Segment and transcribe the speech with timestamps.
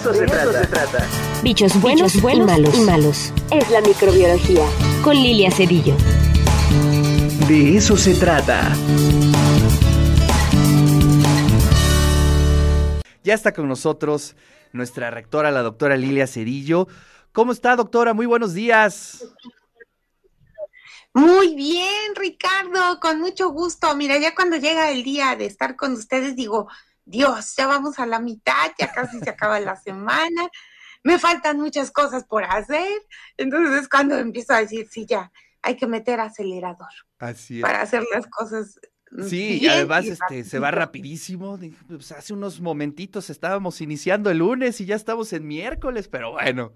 [0.00, 1.06] eso, se, trata.
[1.42, 2.74] Bichos buenos, y, malos.
[2.74, 3.32] y malos.
[3.50, 4.64] Es la microbiología.
[5.04, 5.94] Con Lilia Cedillo.
[7.46, 8.74] De eso se trata.
[13.22, 14.36] Ya está con nosotros
[14.72, 16.88] nuestra rectora, la doctora Lilia Cedillo.
[17.32, 18.14] ¿Cómo está, doctora?
[18.14, 19.26] Muy buenos días.
[21.12, 23.94] Muy bien, Ricardo, con mucho gusto.
[23.96, 26.68] Mira, ya cuando llega el día de estar con ustedes, digo,
[27.10, 30.48] Dios, ya vamos a la mitad, ya casi se acaba la semana,
[31.02, 33.02] me faltan muchas cosas por hacer.
[33.36, 36.88] Entonces es cuando empiezo a decir, sí, ya, hay que meter acelerador.
[37.18, 37.62] Así es.
[37.62, 38.78] Para hacer las cosas.
[39.28, 41.58] Sí, y además este, se va rapidísimo.
[41.88, 46.72] Pues, hace unos momentitos estábamos iniciando el lunes y ya estamos en miércoles, pero bueno,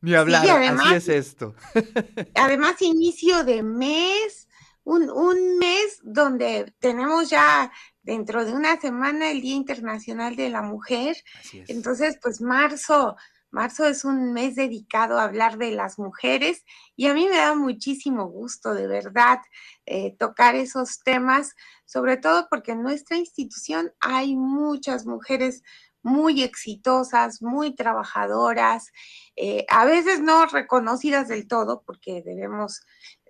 [0.00, 1.56] ni hablar, así es esto.
[2.36, 4.47] además, inicio de mes,
[4.88, 7.70] un, un mes donde tenemos ya
[8.02, 11.14] dentro de una semana el Día Internacional de la Mujer.
[11.38, 11.68] Así es.
[11.68, 13.14] Entonces, pues marzo,
[13.50, 16.64] marzo es un mes dedicado a hablar de las mujeres
[16.96, 19.40] y a mí me da muchísimo gusto, de verdad,
[19.84, 25.62] eh, tocar esos temas, sobre todo porque en nuestra institución hay muchas mujeres
[26.02, 28.90] muy exitosas, muy trabajadoras,
[29.36, 32.80] eh, a veces no reconocidas del todo, porque debemos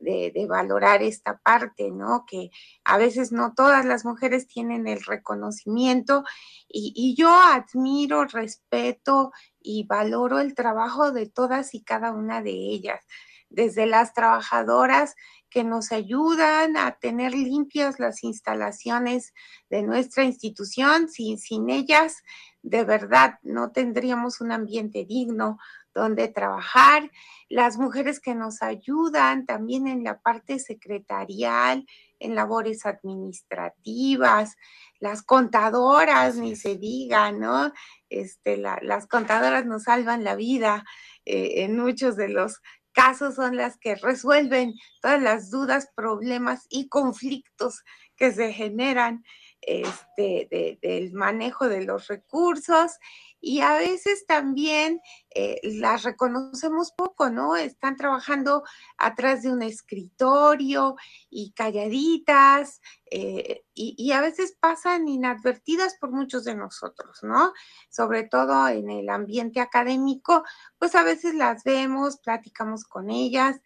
[0.00, 2.24] de, valorar esta parte, ¿no?
[2.26, 2.50] Que
[2.84, 6.24] a veces no todas las mujeres tienen el reconocimiento
[6.68, 13.04] y, yo admiro, respeto y valoro el trabajo de todas y cada una de ellas,
[13.50, 15.14] desde las trabajadoras
[15.50, 19.32] que nos ayudan a tener limpias las instalaciones
[19.70, 21.08] de nuestra institución.
[21.08, 22.22] Sin ellas,
[22.62, 25.58] de verdad, no tendríamos un ambiente digno
[25.94, 27.10] donde trabajar.
[27.48, 31.86] Las mujeres que nos ayudan también en la parte secretarial,
[32.18, 34.56] en labores administrativas,
[35.00, 37.72] las contadoras, ni se diga, ¿no?
[38.10, 40.84] Este, las contadoras nos salvan la vida
[41.24, 42.60] eh, en muchos de los
[42.98, 47.84] casos son las que resuelven todas las dudas, problemas y conflictos
[48.16, 49.22] que se generan
[49.60, 52.98] este, del manejo de los recursos
[53.40, 55.00] y a veces también
[55.30, 57.56] eh, las reconocemos poco, ¿no?
[57.56, 58.64] Están trabajando
[58.96, 60.96] atrás de un escritorio
[61.30, 67.52] y calladitas eh, y, y, a veces pasan inadvertidas por muchos de nosotros, ¿no?
[67.90, 70.44] Sobre todo en el ambiente académico,
[70.78, 73.60] pues a veces las vemos, platicamos con ellas,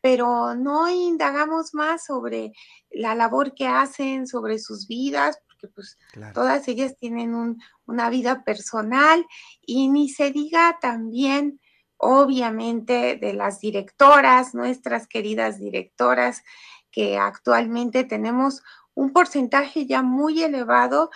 [0.00, 2.52] pero no indagamos más sobre
[2.90, 5.98] la labor que hacen, sobre sus vidas, porque pues
[6.34, 9.26] todas ellas tienen una vida personal
[9.66, 11.60] y ni se diga también,
[11.96, 16.44] obviamente, de las directoras, nuestras queridas directoras,
[16.90, 18.62] que actualmente tenemos
[18.94, 21.10] un porcentaje ya muy elevado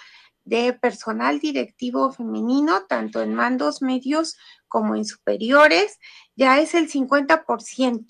[0.45, 4.37] de personal directivo femenino, tanto en mandos medios
[4.67, 5.99] como en superiores,
[6.35, 8.07] ya es el 50%.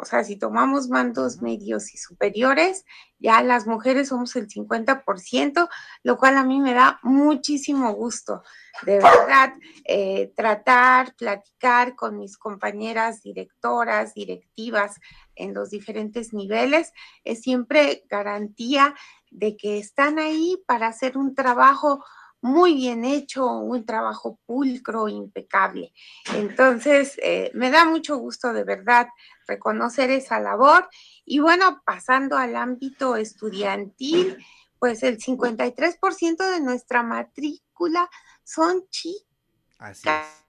[0.00, 2.84] O sea, si tomamos mandos medios y superiores,
[3.18, 5.68] ya las mujeres somos el 50%,
[6.02, 8.42] lo cual a mí me da muchísimo gusto,
[8.82, 9.52] de verdad,
[9.84, 14.96] eh, tratar, platicar con mis compañeras directoras, directivas
[15.34, 16.92] en los diferentes niveles,
[17.24, 18.94] es siempre garantía
[19.30, 22.02] de que están ahí para hacer un trabajo
[22.42, 25.92] muy bien hecho, un trabajo pulcro, impecable.
[26.34, 29.08] Entonces, eh, me da mucho gusto de verdad
[29.50, 30.88] reconocer esa labor.
[31.24, 34.38] Y bueno, pasando al ámbito estudiantil,
[34.78, 38.08] pues el 53% de nuestra matrícula
[38.44, 40.39] son chicas.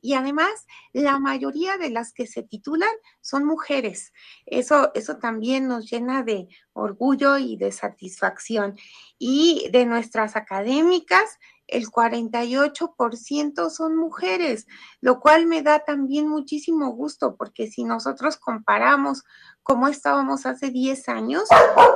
[0.00, 2.90] Y además, la mayoría de las que se titulan
[3.20, 4.12] son mujeres.
[4.46, 8.76] Eso, eso también nos llena de orgullo y de satisfacción.
[9.18, 14.66] Y de nuestras académicas, el 48% son mujeres,
[15.02, 19.22] lo cual me da también muchísimo gusto, porque si nosotros comparamos
[19.62, 21.42] cómo estábamos hace 10 años,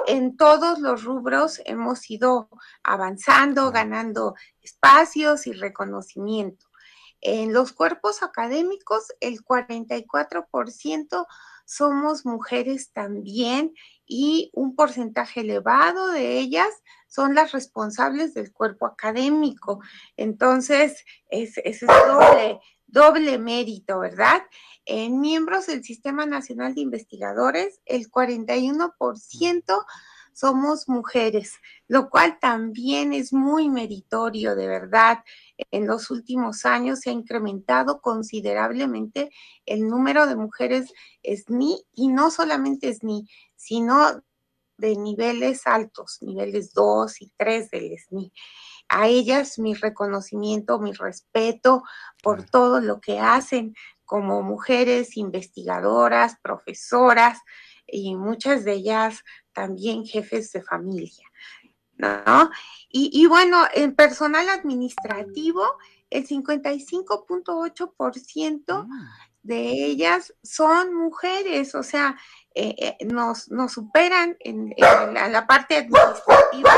[0.07, 2.51] en todos los rubros hemos ido
[2.83, 6.67] avanzando, ganando espacios y reconocimiento.
[7.23, 11.27] En los cuerpos académicos, el 44%
[11.65, 13.73] somos mujeres también
[14.07, 16.69] y un porcentaje elevado de ellas
[17.07, 19.81] son las responsables del cuerpo académico.
[20.17, 22.59] Entonces, ese es, doble,
[22.89, 24.43] doble mérito, ¿verdad?
[24.85, 29.85] En miembros del Sistema Nacional de Investigadores, el 41%
[30.35, 31.55] somos mujeres,
[31.89, 35.19] lo cual también es muy meritorio, de verdad.
[35.71, 39.31] En los últimos años se ha incrementado considerablemente
[39.67, 40.93] el número de mujeres
[41.23, 44.23] SNI y no solamente SNI, sino
[44.79, 48.33] de niveles altos, niveles 2 y 3 del SNI.
[48.89, 51.83] a ellas mi reconocimiento, mi respeto
[52.23, 53.75] por todo lo que hacen
[54.05, 57.39] como mujeres investigadoras, profesoras
[57.87, 61.27] y muchas de ellas también jefes de familia.
[61.97, 62.51] ¿no?
[62.89, 65.63] Y, bueno, en personal administrativo,
[66.11, 68.91] el 55.8% mm.
[69.43, 72.19] de ellas son mujeres, o sea,
[72.55, 76.71] eh, eh, nos, nos, superan en, la, parte administrativa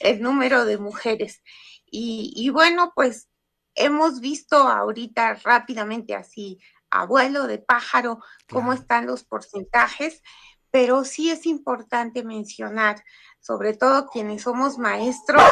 [0.00, 1.42] el número de mujeres.
[1.86, 3.28] Y, bueno, pues
[3.74, 6.58] hemos visto ahorita rápidamente así,
[6.90, 8.20] abuelo de pájaro,
[8.50, 10.22] cómo están los porcentajes,
[10.72, 13.04] pero sí es importante mencionar,
[13.40, 15.42] sobre todo quienes somos maestros,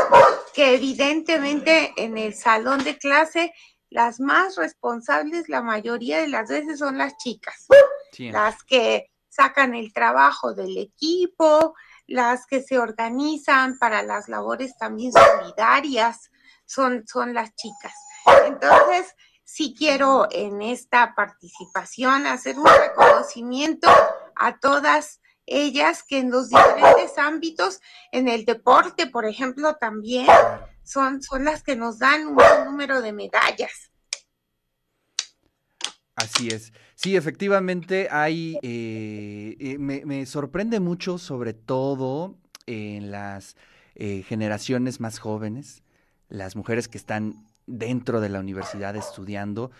[0.55, 3.53] que evidentemente en el salón de clase
[3.91, 7.67] las más responsables la mayoría de las veces son las chicas,
[8.19, 11.75] las que sacan el trabajo del equipo,
[12.07, 16.31] las que se organizan para las labores también solidarias,
[16.65, 17.93] son, son las chicas.
[18.47, 19.15] Entonces,
[19.45, 23.91] sí quiero en esta participación hacer un reconocimiento
[24.41, 30.27] a todas ellas que en los diferentes ámbitos, en el deporte, por ejemplo, también
[30.83, 33.91] son, son las que nos dan un buen número de medallas.
[36.15, 36.73] Así es.
[36.95, 43.57] Sí, efectivamente hay, eh, eh, me, sorprende mucho, sobre todo en las
[43.95, 45.83] eh, generaciones más jóvenes,
[46.29, 49.71] las mujeres que están dentro de la universidad estudiando,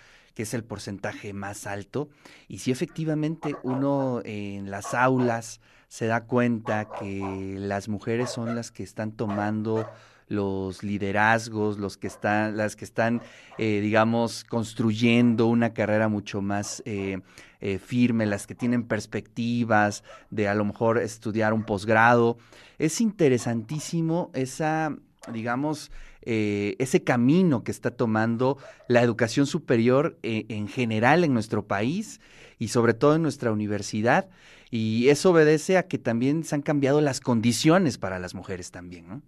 [0.41, 2.09] que es el porcentaje más alto.
[2.49, 8.71] Y si efectivamente uno en las aulas se da cuenta que las mujeres son las
[8.71, 9.87] que están tomando
[10.29, 13.21] los liderazgos, los que están, las que están,
[13.59, 17.21] eh, digamos, construyendo una carrera mucho más eh,
[17.61, 22.39] eh, firme, las que tienen perspectivas de a lo mejor estudiar un posgrado.
[22.79, 24.97] Es interesantísimo esa,
[25.31, 25.91] digamos,
[26.23, 28.59] eh, ese camino que está tomando
[28.89, 32.21] la educación superior eh, en general en nuestro país
[32.59, 34.29] y sobre todo en nuestra universidad.
[34.71, 39.09] Y eso obedece a que también se han cambiado las condiciones para las mujeres también,
[39.09, 39.23] ¿no?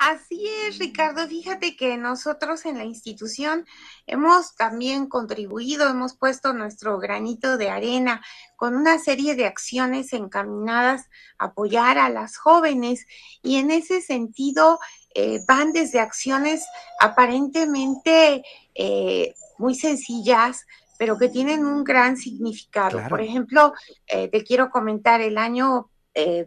[0.00, 1.28] Así es, Ricardo.
[1.28, 3.66] Fíjate que nosotros en la institución
[4.06, 8.22] hemos también contribuido, hemos puesto nuestro granito de arena
[8.56, 13.04] con una serie de acciones encaminadas a apoyar a las jóvenes
[13.42, 14.78] y en ese sentido
[15.14, 16.64] eh, van desde acciones
[17.00, 20.66] aparentemente eh, muy sencillas,
[20.98, 23.00] pero que tienen un gran significado.
[23.08, 23.72] Por ejemplo,
[24.06, 25.90] eh, te quiero comentar el año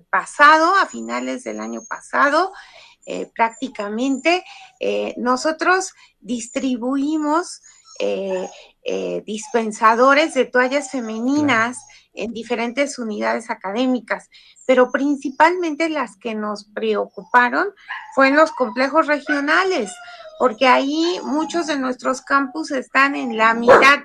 [0.10, 2.52] pasado, a finales del año pasado,
[3.34, 4.44] prácticamente,
[5.18, 7.62] nosotros distribuimos
[9.26, 11.78] dispensadores de toallas femeninas
[12.14, 14.30] en diferentes unidades académicas,
[14.66, 17.70] pero principalmente las que nos preocuparon
[18.14, 19.92] fueron los complejos regionales,
[20.40, 24.00] porque ahí muchos de nuestros campus están en la mitad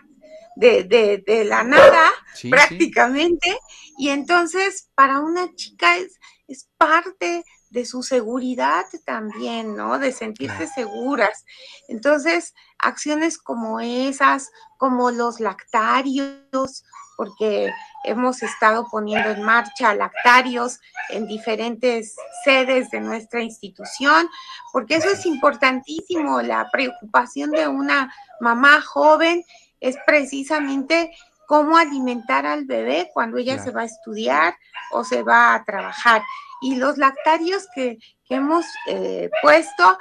[0.57, 2.11] de, la nada
[2.51, 3.59] prácticamente,
[3.99, 9.99] y entonces para una chica es, es parte de su seguridad también, ¿no?
[9.99, 11.45] De sentirse seguras.
[11.89, 16.85] Entonces, acciones como esas, como los lactarios,
[17.17, 17.73] porque
[18.05, 20.79] hemos estado poniendo en marcha lactarios
[21.11, 24.29] en diferentes sedes de nuestra institución,
[24.73, 26.41] porque eso es importantísimo.
[26.43, 29.45] La preocupación de una mamá joven
[29.81, 31.11] es precisamente
[31.49, 34.55] cómo alimentar al bebé cuando ella se va a estudiar
[34.93, 36.23] o se va a trabajar.
[36.61, 37.97] Y los lactarios que,
[38.29, 39.99] hemos eh, puesto,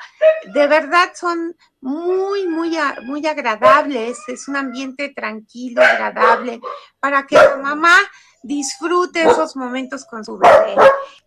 [0.54, 4.18] de verdad son muy, muy, muy agradables.
[4.28, 6.60] Es un ambiente tranquilo, agradable,
[7.00, 7.98] para que la mamá
[8.44, 10.76] disfrute esos momentos con su bebé.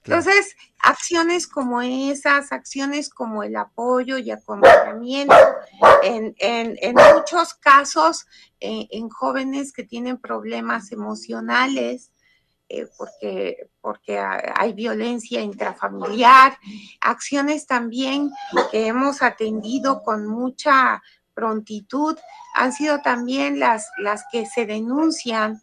[0.05, 5.35] Entonces, acciones como esas, acciones como el apoyo y acompañamiento,
[6.03, 8.27] en, en, muchos casos,
[8.61, 12.11] eh, en jóvenes que tienen problemas emocionales,
[12.69, 16.57] eh, porque, porque hay violencia intrafamiliar,
[17.01, 18.31] acciones también
[18.71, 21.03] que hemos atendido con mucha
[21.35, 22.17] prontitud,
[22.55, 25.61] han sido también las, las que se denuncian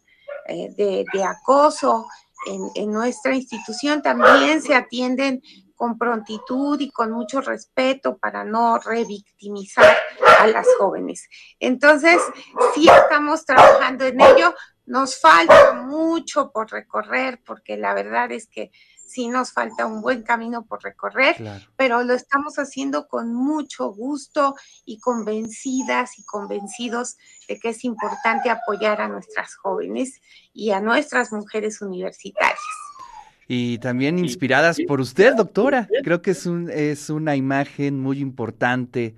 [0.48, 2.06] eh, de, acoso
[2.46, 5.42] en, en nuestra institución, también se atienden
[5.78, 9.96] con prontitud y con mucho respeto para no revictimizar
[10.40, 11.28] a las jóvenes.
[11.60, 12.20] Entonces,
[12.74, 14.54] sí estamos trabajando en ello,
[14.86, 18.72] nos falta mucho por recorrer, porque la verdad es que
[19.08, 21.36] sí nos falta un buen camino por recorrer,
[21.76, 27.16] pero lo estamos haciendo con mucho gusto y convencidas y convencidos
[27.48, 30.20] de que es importante apoyar a nuestras jóvenes
[30.52, 32.58] y a nuestras mujeres universitarias.
[33.50, 35.88] y también inspiradas por usted, doctora.
[36.04, 39.14] Creo que es, un, es una imagen muy importante,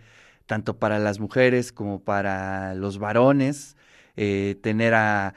[0.47, 3.77] tanto para las mujeres como para los varones,
[4.17, 5.35] eh, tener a,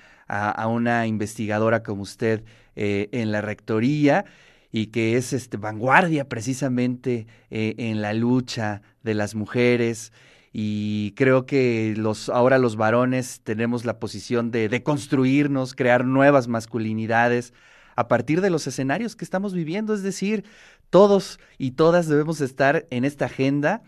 [0.68, 2.44] una investigadora como usted
[2.76, 4.26] eh, en la rectoría
[4.72, 10.12] y que es este, vanguardia precisamente eh, en la lucha de las mujeres.
[10.52, 16.48] Y creo que los ahora los varones tenemos la posición de, de construirnos, crear nuevas
[16.48, 17.54] masculinidades
[17.96, 20.44] a partir de los escenarios que estamos viviendo, es decir,
[20.90, 23.84] todos y todas debemos estar en esta agenda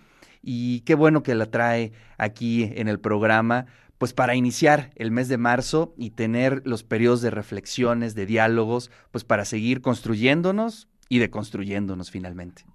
[0.45, 3.65] y qué bueno que la trae aquí en el programa,
[3.97, 8.91] pues para iniciar el mes de marzo y tener los periodos de reflexiones, de diálogos,
[9.11, 12.65] pues para seguir construyéndonos y deconstruyéndonos finalmente.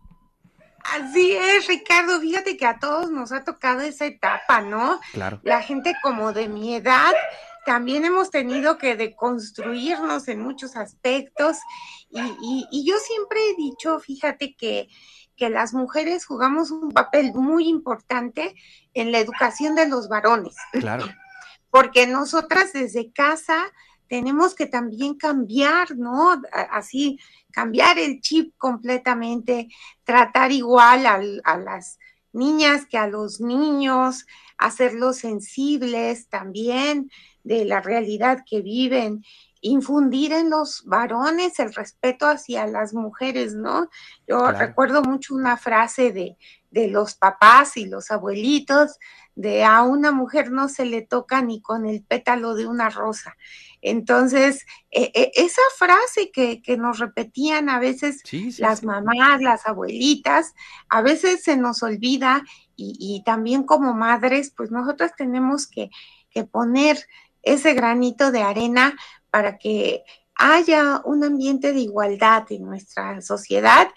[0.82, 2.20] Así es, Ricardo.
[2.20, 4.98] Fíjate que a todos nos ha tocado esa etapa, ¿no?
[5.12, 5.40] Claro.
[5.42, 7.12] La gente como de mi edad
[7.66, 11.58] también hemos tenido que deconstruirnos en muchos aspectos
[12.10, 14.88] y, yo siempre he dicho, fíjate que,
[15.40, 18.54] que las mujeres jugamos un papel muy importante
[18.92, 20.54] en la educación de los varones.
[20.72, 21.06] Claro.
[21.70, 23.72] Porque nosotras desde casa
[24.06, 26.42] tenemos que también cambiar, ¿no?
[26.52, 27.18] Así,
[27.52, 29.68] cambiar el chip completamente,
[30.04, 31.98] tratar igual a, las
[32.34, 34.26] niñas que a los niños,
[34.58, 37.10] hacerlos sensibles también
[37.44, 39.24] de la realidad que viven,
[39.60, 43.88] infundir en los varones el respeto hacia las mujeres, ¿no?
[44.26, 46.36] Yo recuerdo mucho una frase de,
[46.70, 48.98] de los papás y los abuelitos,
[49.34, 53.36] de a una mujer no se le toca ni con el pétalo de una rosa.
[53.82, 58.22] Entonces, e, e, esa frase que, nos repetían a veces
[58.58, 60.54] las mamás, las abuelitas,
[60.88, 62.42] a veces se nos olvida
[62.76, 65.90] y, también como madres, pues nosotras tenemos que,
[66.50, 66.98] poner
[67.42, 68.94] ese granito de arena
[69.30, 73.88] para que haya un ambiente de igualdad en nuestra sociedad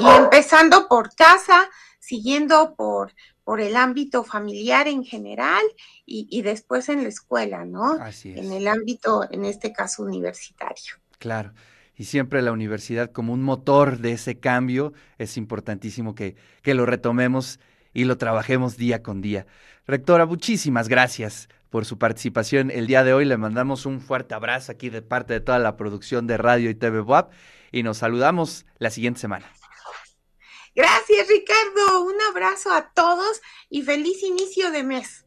[0.00, 3.12] y empezando por casa, siguiendo por,
[3.44, 5.62] por el ámbito familiar en general
[6.06, 7.92] y, después en la escuela, ¿no?
[8.00, 8.38] Así es.
[8.38, 10.94] En el ámbito, en este caso, universitario.
[11.18, 11.52] Claro.
[11.96, 16.86] Y siempre la universidad como un motor de ese cambio, es importantísimo que, que lo
[16.86, 17.60] retomemos
[17.94, 19.46] y lo trabajemos día con día.
[19.86, 23.24] Rectora, muchísimas gracias por su participación el día de hoy.
[23.24, 26.74] Le mandamos un fuerte abrazo aquí de parte de toda la producción de Radio y
[26.74, 27.32] TV WAP
[27.72, 29.50] y nos saludamos la siguiente semana.
[30.74, 32.02] Gracias, Ricardo.
[32.02, 35.23] Un abrazo a todos y feliz inicio de mes.